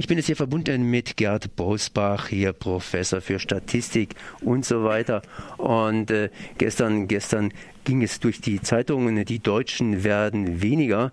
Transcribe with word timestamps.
Ich 0.00 0.06
bin 0.06 0.16
jetzt 0.16 0.26
hier 0.26 0.36
verbunden 0.36 0.84
mit 0.84 1.16
Gerd 1.16 1.56
Bosbach, 1.56 2.28
hier 2.28 2.52
Professor 2.52 3.20
für 3.20 3.40
Statistik 3.40 4.14
und 4.40 4.64
so 4.64 4.84
weiter. 4.84 5.22
Und 5.56 6.12
äh, 6.12 6.30
gestern, 6.56 7.08
gestern 7.08 7.52
ging 7.88 8.02
es 8.02 8.20
durch 8.20 8.42
die 8.42 8.60
Zeitungen, 8.60 9.24
die 9.24 9.38
Deutschen 9.38 10.04
werden 10.04 10.60
weniger 10.60 11.10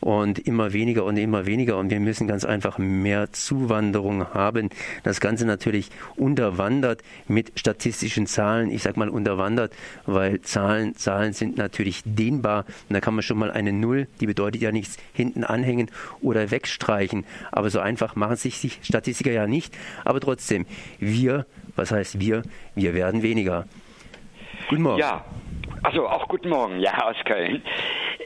und 0.00 0.38
immer 0.38 0.74
weniger 0.74 1.04
und 1.04 1.16
immer 1.16 1.46
weniger 1.46 1.78
und 1.78 1.88
wir 1.88 2.00
müssen 2.00 2.28
ganz 2.28 2.44
einfach 2.44 2.76
mehr 2.76 3.32
Zuwanderung 3.32 4.34
haben. 4.34 4.68
Das 5.04 5.20
Ganze 5.20 5.46
natürlich 5.46 5.88
unterwandert 6.16 7.00
mit 7.28 7.58
statistischen 7.58 8.26
Zahlen. 8.26 8.70
Ich 8.70 8.82
sage 8.82 8.98
mal 8.98 9.08
unterwandert, 9.08 9.72
weil 10.04 10.42
Zahlen, 10.42 10.94
Zahlen 10.96 11.32
sind 11.32 11.56
natürlich 11.56 12.02
dehnbar 12.04 12.66
und 12.90 12.92
da 12.92 13.00
kann 13.00 13.14
man 13.14 13.22
schon 13.22 13.38
mal 13.38 13.50
eine 13.50 13.72
Null, 13.72 14.06
die 14.20 14.26
bedeutet 14.26 14.60
ja 14.60 14.70
nichts, 14.70 14.98
hinten 15.14 15.44
anhängen 15.44 15.90
oder 16.20 16.50
wegstreichen. 16.50 17.24
Aber 17.52 17.70
so 17.70 17.80
einfach 17.80 18.16
machen 18.16 18.36
sich 18.36 18.60
die 18.60 18.72
Statistiker 18.82 19.32
ja 19.32 19.46
nicht. 19.46 19.74
Aber 20.04 20.20
trotzdem, 20.20 20.66
wir, 20.98 21.46
was 21.74 21.90
heißt 21.90 22.20
wir? 22.20 22.42
Wir 22.74 22.92
werden 22.92 23.22
weniger. 23.22 23.64
Guten 24.68 24.82
Morgen. 24.82 25.00
Ja, 25.00 25.24
also 25.82 26.08
auch 26.08 26.28
guten 26.28 26.48
Morgen, 26.48 26.80
ja, 26.80 27.06
aus 27.06 27.16
Köln. 27.24 27.62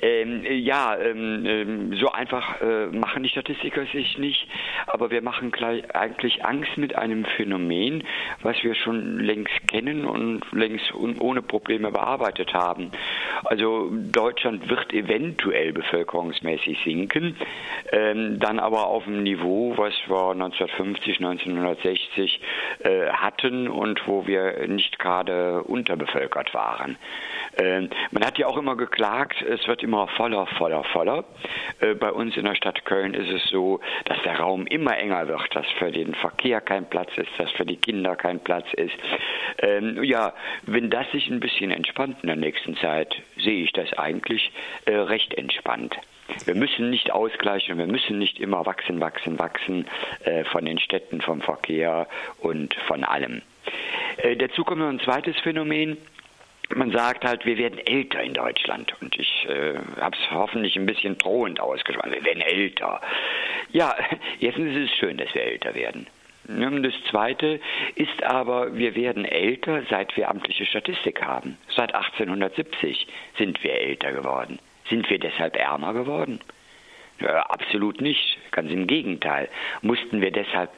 Ähm, 0.03 0.45
ja, 0.45 0.97
ähm, 0.97 1.47
ähm, 1.47 1.95
so 1.95 2.11
einfach 2.11 2.61
äh, 2.61 2.87
machen 2.87 3.23
die 3.23 3.29
Statistiker 3.29 3.87
sich 3.87 4.19
nicht, 4.19 4.49
aber 4.89 5.13
wir 5.13 5.23
machen 5.23 5.53
gleich, 5.53 5.95
eigentlich 5.95 6.45
Angst 6.45 6.77
mit 6.77 6.97
einem 6.97 7.25
Phänomen, 7.25 8.03
was 8.43 8.57
wir 8.65 8.75
schon 8.75 9.21
längst 9.21 9.69
kennen 9.69 10.05
und 10.05 10.43
längst 10.51 10.93
un 10.93 11.21
ohne 11.21 11.41
Probleme 11.41 11.93
bearbeitet 11.93 12.53
haben. 12.53 12.91
Also 13.45 13.91
Deutschland 13.93 14.69
wird 14.69 14.93
eventuell 14.93 15.73
bevölkerungsmäßig 15.73 16.81
sinken, 16.85 17.37
ähm, 17.93 18.41
dann 18.41 18.59
aber 18.59 18.89
auf 18.89 19.07
einem 19.07 19.23
Niveau, 19.23 19.75
was 19.77 19.95
wir 20.09 20.33
1950, 20.33 21.21
1960 21.21 22.41
äh, 22.81 23.07
hatten 23.11 23.69
und 23.69 24.05
wo 24.09 24.27
wir 24.27 24.67
nicht 24.67 24.99
gerade 24.99 25.63
unterbevölkert 25.63 26.55
waren. 26.55 26.97
Ähm, 27.57 27.91
man 28.11 28.25
hat 28.25 28.39
ja 28.39 28.49
auch 28.49 28.59
immer 28.59 28.77
geklagt, 28.77 29.43
es 29.43 29.69
wird 29.69 29.83
immer 29.93 30.09
voller, 30.09 30.47
voller, 30.47 30.85
voller. 30.85 31.25
Äh, 31.81 31.93
bei 31.93 32.11
uns 32.11 32.35
in 32.39 32.45
der 32.45 32.55
Stadt 32.55 32.83
Köln 32.87 33.13
ist 33.13 33.29
es 33.29 33.51
so, 33.51 33.79
dass 34.07 34.17
der 34.23 34.41
Raum 34.41 34.67
immer 34.67 34.97
enger 34.97 35.29
wird, 35.29 35.55
dass 35.55 35.67
für 35.79 35.93
den 35.93 36.15
Verkehr 36.15 36.63
kein 36.63 36.89
Platz 36.89 37.11
ist, 37.17 37.29
dass 37.37 37.51
für 37.51 37.67
die 37.67 37.77
Kinder 37.77 38.17
kein 38.17 38.41
Platz 38.41 38.65
ist. 38.73 38.97
Ähm, 39.59 40.03
ja, 40.03 40.33
wenn 40.63 40.89
das 40.89 41.11
sich 41.13 41.29
ein 41.29 41.41
bisschen 41.41 41.71
entspannt 41.71 42.17
in 42.23 42.29
der 42.29 42.37
nächsten 42.37 42.75
Zeit, 42.79 43.15
sehe 43.37 43.65
ich 43.65 43.73
das 43.73 43.93
eigentlich 43.99 44.51
äh, 44.87 44.95
recht 44.95 45.35
entspannt. 45.35 45.95
Wir 46.47 46.55
müssen 46.55 46.89
nicht 46.89 47.13
ausgleichen, 47.13 47.77
wir 47.77 47.87
müssen 47.87 48.19
nicht 48.19 48.41
immer 48.41 48.65
wachsen, 48.65 48.99
wachsen, 48.99 49.39
wachsen 49.39 49.87
äh, 50.25 50.45
von 50.45 50.65
den 50.65 50.79
Städten, 50.79 51.21
vom 51.21 51.43
Verkehr 51.43 52.09
und 52.39 52.73
von 52.87 53.05
allem. 53.05 53.43
Äh, 54.17 54.37
dazu 54.37 54.65
kommt 54.65 54.81
noch 54.81 54.89
ein 54.89 55.01
zweites 55.01 55.39
Phänomen 55.41 55.99
man 56.75 56.91
sagt 56.91 57.25
halt, 57.25 57.45
wir 57.45 57.59
werden 57.59 57.79
älter 57.79 58.23
in 58.23 58.35
Deutschland. 58.35 58.95
Und 59.01 59.19
ich 59.19 59.47
äh, 59.49 59.75
habe 60.01 60.17
es 60.17 60.31
hoffentlich 60.31 60.77
ein 60.77 60.87
bisschen 60.87 61.19
drohend 61.19 61.61
ausgesprochen. 61.61 62.13
Wir 62.13 62.25
werden 62.25 62.41
älter. 62.41 63.01
Ja, 63.73 63.95
jetzt 64.39 64.59
ist 64.59 64.77
es 64.77 64.91
schön, 64.97 65.17
dass 65.19 65.35
wir 65.35 65.43
älter 65.43 65.75
werden. 65.75 66.07
Das 66.45 66.95
Zweite 67.09 67.61
ist 67.95 68.23
aber, 68.25 68.77
wir 68.77 68.97
werden 68.97 69.25
älter, 69.25 69.83
seit 69.89 70.17
wir 70.17 70.29
amtliche 70.29 70.67
Statistik 70.67 71.23
haben. 71.23 71.57
Seit 71.77 71.95
1870 71.95 73.07
sind 73.39 73.63
wir 73.63 73.75
älter 73.75 74.13
geworden. 74.13 74.59
Sind 74.89 75.09
wir 75.09 75.21
deshalb 75.21 75.57
ärmer 75.57 75.93
geworden? 75.93 76.41
Ja, 77.21 77.43
absolut 77.43 78.01
nicht. 78.01 78.39
Ganz 78.51 78.73
im 78.73 78.89
Gegenteil. 78.89 79.49
Mussten 79.83 80.21
wir 80.21 80.33
deshalb 80.33 80.71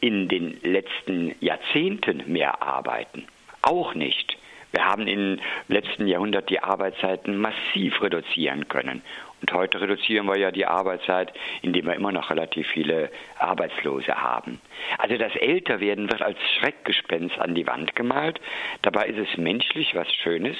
in 0.00 0.28
den 0.28 0.58
letzten 0.62 1.34
Jahrzehnten 1.40 2.32
mehr 2.32 2.62
arbeiten? 2.62 3.26
Auch 3.60 3.94
nicht. 3.94 4.38
Wir 4.72 4.84
haben 4.86 5.06
im 5.06 5.38
letzten 5.68 6.06
Jahrhundert 6.06 6.48
die 6.50 6.60
Arbeitszeiten 6.60 7.36
massiv 7.36 8.02
reduzieren 8.02 8.68
können. 8.68 9.02
Und 9.42 9.52
heute 9.52 9.80
reduzieren 9.80 10.26
wir 10.26 10.36
ja 10.36 10.50
die 10.50 10.66
Arbeitszeit, 10.66 11.32
indem 11.62 11.86
wir 11.86 11.94
immer 11.94 12.12
noch 12.12 12.30
relativ 12.30 12.68
viele 12.68 13.10
Arbeitslose 13.38 14.14
haben. 14.14 14.60
Also 14.98 15.18
das 15.18 15.34
Älterwerden 15.34 16.10
wird 16.10 16.22
als 16.22 16.38
Schreckgespenst 16.58 17.38
an 17.38 17.54
die 17.54 17.66
Wand 17.66 17.94
gemalt. 17.96 18.40
Dabei 18.82 19.06
ist 19.06 19.18
es 19.18 19.36
menschlich 19.36 19.94
was 19.94 20.10
Schönes, 20.12 20.56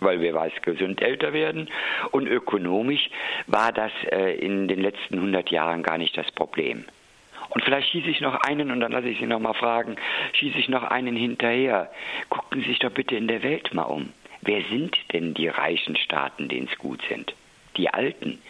weil 0.00 0.20
wir 0.20 0.34
weiß 0.34 0.52
gesund 0.62 1.02
älter 1.02 1.32
werden. 1.32 1.68
Und 2.10 2.26
ökonomisch 2.26 3.10
war 3.46 3.72
das 3.72 3.92
äh, 4.10 4.34
in 4.38 4.66
den 4.66 4.80
letzten 4.80 5.16
100 5.16 5.50
Jahren 5.50 5.82
gar 5.82 5.98
nicht 5.98 6.16
das 6.16 6.30
Problem. 6.32 6.86
Und 7.56 7.64
vielleicht 7.64 7.88
schieße 7.88 8.10
ich 8.10 8.20
noch 8.20 8.34
einen, 8.42 8.70
und 8.70 8.80
dann 8.80 8.92
lasse 8.92 9.08
ich 9.08 9.18
Sie 9.18 9.24
noch 9.24 9.40
mal 9.40 9.54
fragen, 9.54 9.96
schieße 10.34 10.58
ich 10.58 10.68
noch 10.68 10.82
einen 10.82 11.16
hinterher. 11.16 11.90
Gucken 12.28 12.60
Sie 12.60 12.68
sich 12.68 12.80
doch 12.80 12.90
bitte 12.90 13.16
in 13.16 13.28
der 13.28 13.42
Welt 13.42 13.72
mal 13.72 13.84
um. 13.84 14.12
Wer 14.42 14.60
sind 14.64 14.94
denn 15.14 15.32
die 15.32 15.48
reichen 15.48 15.96
Staaten, 15.96 16.48
denen 16.48 16.68
es 16.70 16.76
gut 16.76 17.00
sind? 17.08 17.34
Die 17.78 17.88
alten. 17.88 18.42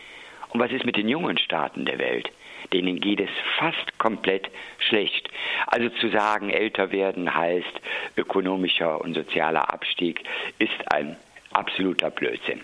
Und 0.48 0.58
was 0.58 0.72
ist 0.72 0.84
mit 0.84 0.96
den 0.96 1.08
jungen 1.08 1.38
Staaten 1.38 1.84
der 1.84 2.00
Welt? 2.00 2.32
Denen 2.72 2.98
geht 2.98 3.20
es 3.20 3.30
fast 3.56 3.96
komplett 4.00 4.50
schlecht. 4.80 5.28
Also 5.68 5.88
zu 5.88 6.08
sagen, 6.08 6.50
älter 6.50 6.90
werden 6.90 7.32
heißt 7.32 7.80
ökonomischer 8.16 9.00
und 9.00 9.14
sozialer 9.14 9.72
Abstieg, 9.72 10.24
ist 10.58 10.92
ein 10.92 11.16
absoluter 11.52 12.10
Blödsinn. 12.10 12.60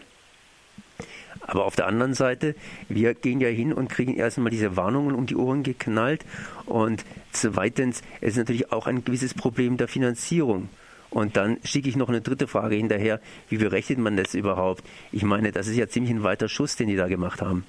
Aber 1.47 1.65
auf 1.65 1.77
der 1.77 1.87
anderen 1.87 2.15
Seite, 2.15 2.55
wir 2.89 3.15
gehen 3.15 3.41
ja 3.41 3.49
hin 3.49 3.73
und 3.73 3.89
kriegen 3.89 4.15
erstmal 4.15 4.51
diese 4.51 4.77
Warnungen 4.77 5.15
um 5.15 5.27
die 5.27 5.37
Ohren 5.37 5.63
geknallt. 5.63 6.25
Und 6.67 7.05
zweitens, 7.31 8.03
es 8.21 8.31
ist 8.31 8.39
natürlich 8.39 8.73
auch 8.73 8.87
ein 8.87 9.05
gewisses 9.05 9.35
Problem 9.35 9.77
der 9.77 9.89
Finanzierung. 9.89 10.69
Und 11.11 11.37
dann 11.37 11.59
schicke 11.63 11.89
ich 11.89 11.97
noch 11.97 12.09
eine 12.09 12.23
dritte 12.23 12.47
Frage 12.47 12.77
hinterher. 12.77 13.21
Wie 13.49 13.59
berechnet 13.59 13.99
man 13.99 14.17
das 14.17 14.35
überhaupt? 14.35 14.83
Ich 15.11 15.25
meine, 15.25 15.53
das 15.53 15.69
ist 15.69 15.77
ja 15.77 15.87
ziemlich 15.87 16.13
ein 16.13 16.23
weiter 16.23 16.49
Schuss, 16.49 16.77
den 16.77 16.89
die 16.89 16.97
da 16.97 17.07
gemacht 17.09 17.43
haben. 17.43 17.67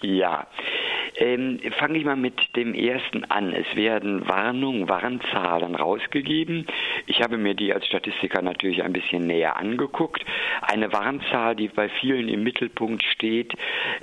Ja, 0.00 0.46
ähm, 1.16 1.60
Fange 1.78 1.98
ich 1.98 2.04
mal 2.04 2.16
mit 2.16 2.56
dem 2.56 2.74
ersten 2.74 3.24
an. 3.24 3.52
Es 3.52 3.76
werden 3.76 4.28
Warnungen, 4.28 4.88
Warnzahlen 4.88 5.76
rausgegeben. 5.76 6.66
Ich 7.06 7.22
habe 7.22 7.36
mir 7.36 7.54
die 7.54 7.72
als 7.72 7.86
Statistiker 7.86 8.42
natürlich 8.42 8.82
ein 8.82 8.92
bisschen 8.92 9.26
näher 9.26 9.56
angeguckt. 9.56 10.24
Eine 10.62 10.92
Warnzahl, 10.92 11.54
die 11.54 11.68
bei 11.68 11.88
vielen 11.88 12.28
im 12.28 12.42
Mittelpunkt 12.42 13.04
steht, 13.24 13.54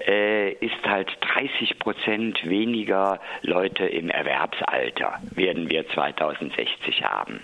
äh, 0.08 0.54
ist 0.54 0.84
halt 0.84 1.10
30 1.22 1.78
Prozent 1.78 2.50
weniger 2.50 3.20
Leute 3.44 3.86
im 3.86 4.10
Erwerbsalter 4.10 5.20
werden 5.36 5.70
wir 5.70 5.88
2060 5.90 7.04
haben. 7.04 7.42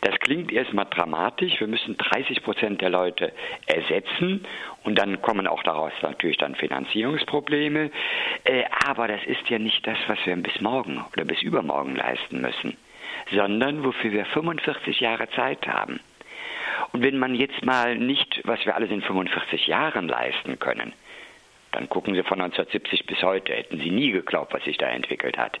Das 0.00 0.18
klingt 0.20 0.50
erstmal 0.50 0.86
dramatisch. 0.86 1.60
Wir 1.60 1.66
müssen 1.66 1.96
30 1.96 2.42
Prozent 2.42 2.80
der 2.80 2.88
Leute 2.88 3.32
ersetzen 3.66 4.46
und 4.82 4.98
dann 4.98 5.20
kommen 5.20 5.46
auch 5.46 5.62
daraus 5.62 5.92
natürlich 6.02 6.38
dann 6.38 6.54
Finanzierungsprobleme. 6.54 7.90
Äh, 8.44 8.64
aber 8.86 9.08
das 9.08 9.20
ist 9.26 9.48
ja 9.50 9.58
nicht 9.58 9.86
das, 9.86 9.98
was 10.06 10.18
wir 10.24 10.34
bis 10.36 10.58
morgen 10.60 11.04
oder 11.12 11.24
bis 11.26 11.42
übermorgen 11.42 11.96
leisten 11.96 12.40
müssen, 12.40 12.78
sondern 13.30 13.84
wofür 13.84 14.12
wir 14.12 14.24
45 14.24 15.00
Jahre 15.00 15.28
Zeit 15.30 15.66
haben. 15.68 16.00
Und 16.92 17.02
wenn 17.02 17.18
man 17.18 17.34
jetzt 17.34 17.64
mal 17.64 17.96
nicht, 17.96 18.40
was 18.44 18.64
wir 18.66 18.74
alles 18.74 18.90
in 18.90 19.02
45 19.02 19.66
Jahren 19.66 20.08
leisten 20.08 20.58
können, 20.58 20.92
dann 21.72 21.88
gucken 21.88 22.14
Sie 22.14 22.22
von 22.22 22.40
1970 22.40 23.06
bis 23.06 23.22
heute, 23.22 23.52
hätten 23.52 23.78
Sie 23.78 23.90
nie 23.90 24.10
geglaubt, 24.10 24.52
was 24.52 24.64
sich 24.64 24.76
da 24.76 24.86
entwickelt 24.86 25.38
hat. 25.38 25.60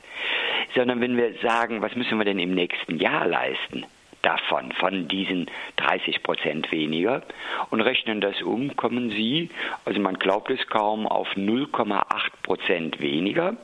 Sondern 0.74 1.00
wenn 1.00 1.16
wir 1.16 1.34
sagen, 1.34 1.82
was 1.82 1.94
müssen 1.94 2.18
wir 2.18 2.24
denn 2.24 2.40
im 2.40 2.54
nächsten 2.54 2.98
Jahr 2.98 3.26
leisten, 3.26 3.86
davon, 4.22 4.72
von 4.72 5.08
diesen 5.08 5.46
30 5.76 6.22
Prozent 6.22 6.70
weniger 6.72 7.22
und 7.70 7.80
rechnen 7.80 8.20
das 8.20 8.42
um, 8.42 8.76
kommen 8.76 9.10
Sie, 9.10 9.50
also 9.84 10.00
man 10.00 10.18
glaubt 10.18 10.50
es 10.50 10.66
kaum, 10.66 11.06
auf 11.06 11.28
0,8 11.36 12.02
Prozent 12.42 13.00
weniger. 13.00 13.56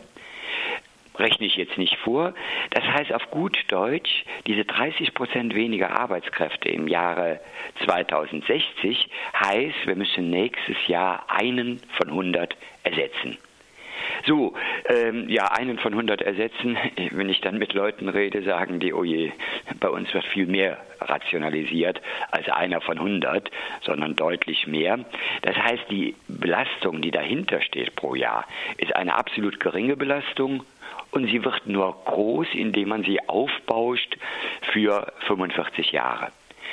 Rechne 1.19 1.47
ich 1.47 1.57
jetzt 1.57 1.79
nicht 1.79 1.97
vor. 1.97 2.35
Das 2.71 2.85
heißt 2.85 3.13
auf 3.13 3.31
gut 3.31 3.57
Deutsch, 3.69 4.25
diese 4.47 4.65
30 4.65 5.15
Prozent 5.15 5.55
weniger 5.55 5.99
Arbeitskräfte 5.99 6.69
im 6.69 6.89
Jahre 6.89 7.41
2060 7.85 9.09
heißt, 9.39 9.87
wir 9.87 9.97
müssen 9.97 10.31
nächstes 10.31 10.77
Jahr 10.87 11.25
einen 11.29 11.81
von 11.99 12.09
100 12.11 12.57
ersetzen. 12.85 13.39
So, 14.27 14.55
ähm, 14.89 15.29
ja, 15.29 15.53
einen 15.53 15.79
von 15.79 15.93
100 15.93 16.23
ersetzen. 16.23 16.77
Wenn 17.11 17.29
ich 17.29 17.41
dann 17.41 17.59
mit 17.59 17.73
Leuten 17.73 18.09
rede, 18.09 18.43
sagen 18.43 18.81
die, 18.81 18.93
oh 18.93 19.05
je, 19.05 19.33
bei 19.81 19.89
uns 19.89 20.13
wird 20.15 20.25
viel 20.27 20.47
mehr 20.47 20.79
rationalisiert 21.01 22.01
als 22.31 22.49
einer 22.49 22.81
von 22.81 22.99
100, 22.99 23.51
sondern 23.83 24.17
deutlich 24.17 24.67
mehr. 24.67 24.99
Das 25.43 25.57
heißt, 25.57 25.85
die 25.91 26.15
Belastung, 26.29 27.03
die 27.03 27.11
dahinter 27.11 27.61
steht 27.61 27.95
pro 27.97 28.15
Jahr, 28.15 28.47
ist 28.79 28.95
eine 28.95 29.15
absolut 29.15 29.61
geringe 29.61 29.97
Belastung 29.97 30.65
und 31.11 31.27
sie 31.27 31.45
wird 31.45 31.67
nur 31.67 31.97
groß, 32.05 32.49
indem 32.53 32.89
man 32.89 33.05
sie 33.05 33.21
aufbauscht 33.29 34.17
für 34.73 35.13
45 35.27 35.93
Jahre. 35.93 36.29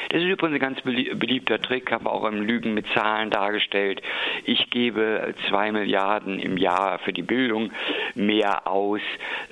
Das 0.09 0.21
ist 0.21 0.27
übrigens 0.27 0.55
ein 0.55 0.59
ganz 0.59 0.81
beliebter 0.81 1.61
Trick, 1.61 1.91
haben 1.91 2.05
wir 2.05 2.11
auch 2.11 2.25
im 2.25 2.41
Lügen 2.41 2.73
mit 2.73 2.87
Zahlen 2.93 3.29
dargestellt. 3.29 4.01
Ich 4.45 4.69
gebe 4.69 5.33
zwei 5.47 5.71
Milliarden 5.71 6.39
im 6.39 6.57
Jahr 6.57 6.99
für 6.99 7.13
die 7.13 7.21
Bildung 7.21 7.71
mehr 8.15 8.67
aus, 8.67 9.01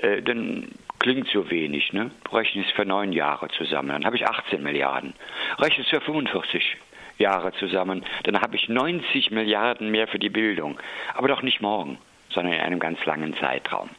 äh, 0.02 0.22
dann 0.22 0.68
klingt 1.00 1.28
so 1.30 1.50
wenig, 1.50 1.94
ne? 1.94 2.12
Rechne 2.32 2.64
es 2.64 2.72
für 2.72 2.86
neun 2.86 3.12
Jahre 3.12 3.48
zusammen, 3.50 3.90
dann 3.90 4.06
habe 4.06 4.16
ich 4.16 4.28
18 4.28 4.62
Milliarden. 4.62 5.14
Rechne 5.58 5.84
es 5.84 5.90
für 5.90 6.02
45 6.02 6.78
Jahre 7.18 7.54
zusammen, 7.54 8.04
dann 8.24 8.40
habe 8.40 8.56
ich 8.56 8.70
90 8.70 9.32
Milliarden 9.32 9.90
mehr 9.90 10.08
für 10.08 10.20
die 10.20 10.30
Bildung. 10.30 10.80
Aber 11.16 11.28
doch 11.28 11.42
nicht 11.42 11.62
morgen, 11.62 11.98
sondern 12.30 12.54
in 12.54 12.62
einem 12.62 12.80
ganz 12.80 13.04
langen 13.06 13.36
Zeitraum. 13.38 13.90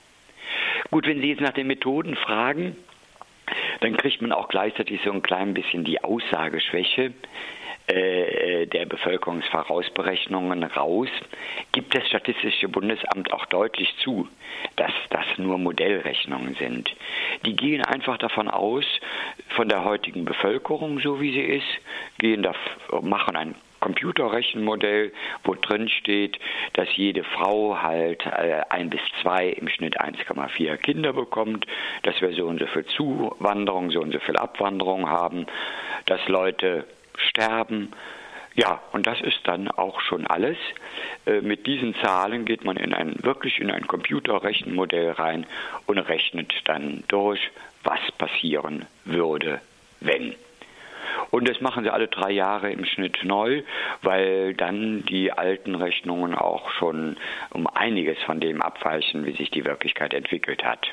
Gut, 0.91 1.07
wenn 1.07 1.21
Sie 1.21 1.29
jetzt 1.29 1.41
nach 1.41 1.53
den 1.53 1.67
Methoden 1.67 2.15
fragen, 2.15 2.77
dann 3.83 3.97
kriegt 3.97 4.23
man 4.23 4.33
auch 4.33 4.49
gleichzeitig 4.49 5.01
so 5.05 5.13
ein 5.13 5.23
klein 5.23 5.55
bisschen 5.55 5.85
die 5.85 6.03
Aussageschwäche 6.03 7.13
äh, 7.89 8.67
der 8.67 8.87
Bevölkerungsvorausberechnungen 8.87 10.63
raus, 10.63 11.09
gibt 11.73 11.95
das 11.95 12.07
Statistische 12.07 12.69
Bundesamt 12.69 13.33
auch 13.33 13.47
deutlich 13.47 13.93
zu, 13.99 14.29
dass 14.77 14.93
das 15.11 15.27
nur 15.37 15.59
Modellrechnungen 15.59 16.55
sind. 16.55 16.95
Die 17.45 17.57
gehen 17.57 17.85
einfach 17.85 18.19
davon 18.19 18.49
aus, 18.49 18.85
von 19.49 19.69
der 19.69 19.85
heutigen 19.85 20.25
Bevölkerung, 20.25 21.01
so 21.01 21.21
wie 21.21 21.33
sie 21.33 21.41
ist, 21.41 21.67
gehen 22.19 22.43
da, 22.43 22.55
machen 23.01 23.37
ein 23.37 23.55
Computerrechenmodell, 23.83 25.13
wo 25.45 25.55
drin 25.55 25.89
steht, 25.89 26.39
dass 26.73 26.89
jede 26.97 27.25
Frau 27.25 27.83
halt 27.83 28.25
äh, 28.25 28.63
ein 28.71 28.89
bis 28.89 29.01
zwei 29.21 29.49
im 29.49 29.69
Schnitt 29.69 30.01
1,4 30.01 30.77
Kinder 30.79 31.13
bekommt, 31.13 31.67
dass 32.05 32.19
wir 32.23 32.33
so 32.33 32.47
und 32.47 32.61
so 32.61 32.67
viel 32.67 32.87
Zuwanderung, 32.87 33.91
so 33.91 34.01
und 34.01 34.13
so 34.13 34.21
viel 34.21 34.37
Abwanderung 34.37 35.11
haben, 35.11 35.47
dass 36.07 36.27
Leute 36.29 36.87
sterben. 37.17 37.93
Ja, 38.55 38.81
und 38.93 39.07
das 39.07 39.21
ist 39.21 39.41
dann 39.45 39.69
auch 39.69 40.01
schon 40.01 40.27
alles. 40.27 40.59
Äh, 41.27 41.41
mit 41.41 41.67
diesen 41.67 41.95
Zahlen 41.97 42.45
geht 42.45 42.65
man 42.65 42.77
in 42.77 42.95
ein, 42.95 43.17
wirklich 43.23 43.59
in 43.59 43.71
ein 43.71 43.87
Computerrechenmodell 43.87 45.11
rein 45.13 45.47
und 45.87 45.99
rechnet 45.99 46.53
dann 46.65 47.03
durch, 47.09 47.41
was 47.83 48.01
passieren 48.17 48.87
würde, 49.05 49.61
wenn. 50.01 50.35
Und 51.33 51.49
das 51.49 51.63
machen 51.63 51.83
sie 51.83 51.91
alle 51.91 52.09
drei 52.09 52.31
Jahre 52.31 52.71
im 52.71 52.85
Schnitt 52.85 53.25
neu, 53.25 53.63
weil 54.03 54.53
dann 54.53 55.03
die 55.07 55.33
alten 55.33 55.75
Rechnungen 55.75 56.35
auch 56.35 56.71
schon 56.73 57.17
um 57.51 57.67
einiges 57.67 58.19
von 58.25 58.39
dem 58.39 58.61
abweichen, 58.61 59.25
wie 59.25 59.33
sich 59.33 59.51
die 59.51 59.65
Wirklichkeit 59.65 60.13
entwickelt 60.13 60.63
hat. 60.63 60.93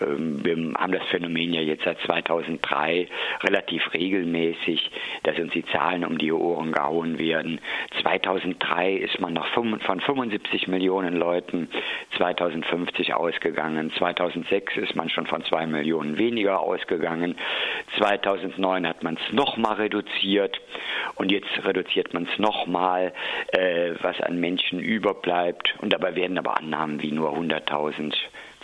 Ähm, 0.00 0.44
wir 0.44 0.56
haben 0.78 0.92
das 0.92 1.04
Phänomen 1.10 1.52
ja 1.52 1.60
jetzt 1.60 1.84
seit 1.84 1.98
2003 2.00 3.08
relativ 3.42 3.92
regelmäßig, 3.92 4.90
dass 5.22 5.38
uns 5.38 5.52
die 5.52 5.64
Zahlen 5.66 6.04
um 6.04 6.18
die 6.18 6.32
Ohren 6.32 6.72
gehauen 6.72 7.18
werden. 7.18 7.60
2003 8.02 8.94
ist 8.94 9.20
man 9.20 9.34
noch 9.34 9.46
von 9.48 10.00
75 10.00 10.68
Millionen 10.68 11.16
Leuten 11.16 11.68
2050 12.16 13.14
ausgegangen. 13.14 13.92
2006 13.98 14.76
ist 14.76 14.96
man 14.96 15.08
schon 15.08 15.26
von 15.26 15.44
zwei 15.44 15.66
Millionen 15.66 16.18
weniger 16.18 16.60
ausgegangen. 16.60 17.36
2009 17.98 18.86
hat 18.86 19.02
man 19.02 19.16
es 19.16 19.32
nochmal 19.32 19.74
reduziert 19.76 20.60
und 21.16 21.30
jetzt 21.30 21.50
reduziert 21.64 22.14
man 22.14 22.28
es 22.30 22.38
nochmal, 22.38 23.12
äh, 23.48 23.92
was 24.02 24.20
an 24.20 24.38
Menschen 24.40 24.80
überbleibt. 24.80 25.74
Und 25.80 25.92
dabei 25.92 26.14
werden 26.14 26.38
aber 26.38 26.58
Annahmen 26.58 27.02
wie 27.02 27.12
nur 27.12 27.32
100.000 27.36 28.14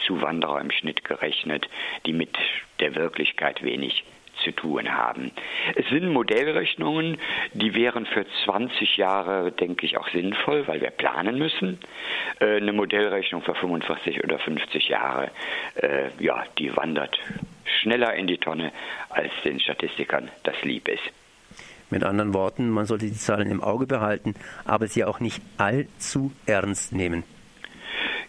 Zuwanderer 0.07 0.61
im 0.61 0.71
Schnitt 0.71 1.05
gerechnet, 1.05 1.69
die 2.07 2.13
mit 2.13 2.37
der 2.81 2.95
Wirklichkeit 2.95 3.63
wenig 3.63 4.05
zu 4.43 4.53
tun 4.53 4.93
haben. 4.93 5.31
Es 5.77 5.89
sind 5.89 6.09
Modellrechnungen, 6.09 7.19
die 7.53 7.75
wären 7.75 8.07
für 8.07 8.25
20 8.45 8.97
Jahre, 8.97 9.53
denke 9.53 9.87
ich, 9.87 9.97
auch 9.99 10.09
sinnvoll, 10.09 10.67
weil 10.67 10.81
wir 10.81 10.91
planen 10.91 11.39
müssen. 11.39 11.79
Äh, 12.41 12.57
eine 12.57 12.73
Modellrechnung 12.73 13.43
für 13.43 13.55
45 13.55 14.25
oder 14.25 14.39
50 14.39 14.89
Jahre, 14.89 15.31
äh, 15.77 16.09
ja, 16.19 16.45
die 16.59 16.75
wandert 16.77 17.19
schneller 17.81 18.15
in 18.15 18.27
die 18.27 18.39
Tonne, 18.39 18.73
als 19.11 19.31
den 19.45 19.61
Statistikern 19.61 20.31
das 20.43 20.61
lieb 20.63 20.89
ist. 20.89 21.03
Mit 21.91 22.05
anderen 22.05 22.33
Worten, 22.33 22.71
man 22.71 22.87
sollte 22.87 23.05
die 23.05 23.13
Zahlen 23.13 23.51
im 23.51 23.63
Auge 23.63 23.87
behalten, 23.87 24.35
aber 24.65 24.87
sie 24.87 25.05
auch 25.05 25.21
nicht 25.21 25.43
allzu 25.59 26.33
ernst 26.47 26.95
nehmen. 26.95 27.23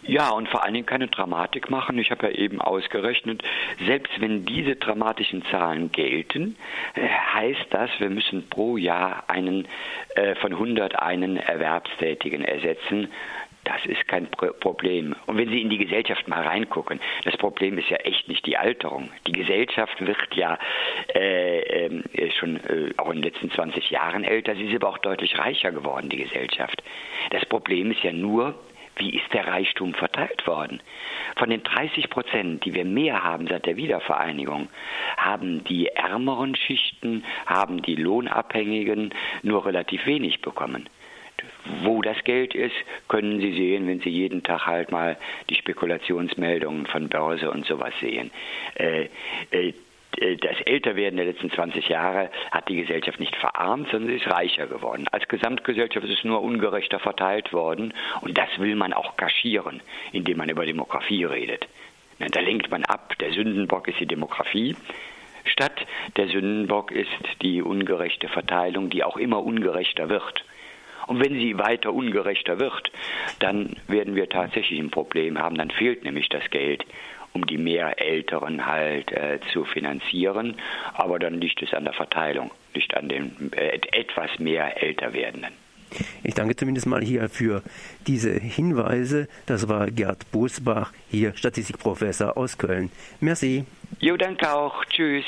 Ja, 0.06 0.30
und 0.30 0.48
vor 0.48 0.62
allen 0.62 0.74
Dingen 0.74 0.86
keine 0.86 1.08
Dramatik 1.08 1.70
machen. 1.70 1.98
Ich 1.98 2.10
habe 2.10 2.26
ja 2.26 2.32
eben 2.34 2.60
ausgerechnet, 2.60 3.42
selbst 3.86 4.20
wenn 4.20 4.44
diese 4.44 4.76
dramatischen 4.76 5.42
Zahlen 5.50 5.92
gelten, 5.92 6.56
äh, 6.94 7.08
heißt 7.08 7.66
das, 7.70 7.90
wir 7.98 8.10
müssen 8.10 8.48
pro 8.48 8.76
Jahr 8.76 9.24
einen 9.28 9.66
äh, 10.14 10.34
von 10.36 10.52
100 10.52 11.00
einen 11.00 11.38
Erwerbstätigen 11.38 12.44
ersetzen. 12.44 13.08
Das 13.64 13.86
ist 13.86 14.06
kein 14.08 14.26
Problem. 14.30 15.16
Und 15.24 15.38
wenn 15.38 15.48
Sie 15.48 15.62
in 15.62 15.70
die 15.70 15.78
Gesellschaft 15.78 16.28
mal 16.28 16.42
reingucken, 16.42 17.00
das 17.24 17.34
Problem 17.38 17.78
ist 17.78 17.88
ja 17.88 17.96
echt 17.96 18.28
nicht 18.28 18.44
die 18.44 18.58
Alterung. 18.58 19.08
Die 19.26 19.32
Gesellschaft 19.32 20.04
wird 20.04 20.34
ja 20.34 20.58
äh, 21.14 21.86
äh, 21.86 22.30
schon 22.38 22.56
äh, 22.56 22.92
auch 22.98 23.08
in 23.10 23.22
den 23.22 23.32
letzten 23.32 23.50
20 23.50 23.88
Jahren 23.88 24.24
älter, 24.24 24.54
sie 24.54 24.64
ist 24.64 24.74
aber 24.74 24.90
auch 24.90 24.98
deutlich 24.98 25.38
reicher 25.38 25.72
geworden, 25.72 26.10
die 26.10 26.18
Gesellschaft. 26.18 26.82
Das 27.30 27.46
Problem 27.46 27.90
ist 27.90 28.02
ja 28.02 28.12
nur, 28.12 28.54
wie 28.96 29.16
ist 29.16 29.32
der 29.32 29.46
Reichtum 29.46 29.94
verteilt 29.94 30.46
worden? 30.46 30.80
Von 31.36 31.50
den 31.50 31.62
30 31.62 32.10
Prozent, 32.10 32.64
die 32.64 32.74
wir 32.74 32.84
mehr 32.84 33.24
haben 33.24 33.46
seit 33.46 33.66
der 33.66 33.76
Wiedervereinigung, 33.76 34.68
haben 35.16 35.64
die 35.64 35.88
ärmeren 35.88 36.54
Schichten, 36.54 37.24
haben 37.46 37.82
die 37.82 37.96
Lohnabhängigen 37.96 39.14
nur 39.42 39.66
relativ 39.66 40.06
wenig 40.06 40.40
bekommen. 40.40 40.88
Wo 41.82 42.00
das 42.00 42.22
Geld 42.24 42.54
ist, 42.54 42.76
können 43.08 43.40
Sie 43.40 43.52
sehen, 43.52 43.86
wenn 43.86 44.00
Sie 44.00 44.10
jeden 44.10 44.42
Tag 44.42 44.66
halt 44.66 44.92
mal 44.92 45.16
die 45.50 45.56
Spekulationsmeldungen 45.56 46.86
von 46.86 47.08
Börse 47.08 47.50
und 47.50 47.66
sowas 47.66 47.92
sehen. 48.00 48.30
Äh, 48.76 49.08
äh, 49.50 49.74
das 50.16 50.60
Älterwerden 50.64 51.16
der 51.16 51.26
letzten 51.26 51.50
20 51.50 51.88
Jahre 51.88 52.30
hat 52.50 52.68
die 52.68 52.76
Gesellschaft 52.76 53.20
nicht 53.20 53.36
verarmt, 53.36 53.88
sondern 53.90 54.10
sie 54.10 54.16
ist 54.16 54.30
reicher 54.30 54.66
geworden. 54.66 55.06
Als 55.10 55.28
Gesamtgesellschaft 55.28 56.06
ist 56.06 56.18
es 56.18 56.24
nur 56.24 56.42
ungerechter 56.42 56.98
verteilt 56.98 57.52
worden 57.52 57.94
und 58.20 58.36
das 58.36 58.48
will 58.58 58.76
man 58.76 58.92
auch 58.92 59.16
kaschieren, 59.16 59.82
indem 60.12 60.38
man 60.38 60.48
über 60.48 60.64
Demografie 60.64 61.24
redet. 61.24 61.66
Da 62.18 62.40
lenkt 62.40 62.70
man 62.70 62.84
ab, 62.84 63.14
der 63.18 63.32
Sündenbock 63.32 63.88
ist 63.88 64.00
die 64.00 64.06
Demografie. 64.06 64.76
Statt 65.44 65.86
der 66.16 66.28
Sündenbock 66.28 66.90
ist 66.90 67.10
die 67.42 67.60
ungerechte 67.60 68.28
Verteilung, 68.28 68.90
die 68.90 69.04
auch 69.04 69.16
immer 69.16 69.42
ungerechter 69.44 70.08
wird. 70.08 70.44
Und 71.06 71.22
wenn 71.22 71.34
sie 71.34 71.58
weiter 71.58 71.92
ungerechter 71.92 72.58
wird, 72.58 72.90
dann 73.40 73.76
werden 73.88 74.14
wir 74.14 74.28
tatsächlich 74.28 74.80
ein 74.80 74.90
Problem 74.90 75.38
haben, 75.38 75.58
dann 75.58 75.70
fehlt 75.70 76.04
nämlich 76.04 76.28
das 76.30 76.48
Geld 76.50 76.86
um 77.34 77.46
die 77.46 77.58
mehr 77.58 78.00
Älteren 78.00 78.64
halt 78.64 79.12
äh, 79.12 79.38
zu 79.52 79.64
finanzieren. 79.64 80.54
Aber 80.94 81.18
dann 81.18 81.40
liegt 81.40 81.62
es 81.62 81.74
an 81.74 81.84
der 81.84 81.92
Verteilung, 81.92 82.50
nicht 82.74 82.96
an 82.96 83.08
den 83.08 83.52
äh, 83.52 83.80
etwas 83.92 84.38
mehr 84.38 84.82
älter 84.82 85.12
werdenden. 85.12 85.52
Ich 86.22 86.34
danke 86.34 86.56
zumindest 86.56 86.86
mal 86.86 87.02
hier 87.02 87.28
für 87.28 87.62
diese 88.06 88.32
Hinweise. 88.32 89.28
Das 89.46 89.68
war 89.68 89.90
Gerd 89.90 90.30
Bosbach, 90.32 90.92
hier 91.10 91.36
Statistikprofessor 91.36 92.36
aus 92.36 92.58
Köln. 92.58 92.90
Merci. 93.20 93.64
Jo, 94.00 94.16
danke 94.16 94.52
auch. 94.52 94.84
Tschüss. 94.86 95.24